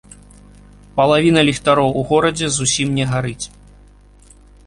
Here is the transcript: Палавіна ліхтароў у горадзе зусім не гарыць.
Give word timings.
Палавіна 0.99 1.41
ліхтароў 1.49 1.89
у 2.01 2.07
горадзе 2.11 2.47
зусім 2.55 2.87
не 3.01 3.05
гарыць. 3.13 3.45